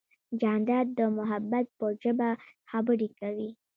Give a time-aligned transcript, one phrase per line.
[0.41, 2.29] جانداد د محبت په ژبه
[2.69, 3.49] خبرې کوي.